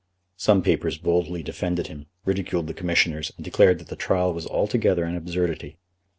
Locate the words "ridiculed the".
2.25-2.73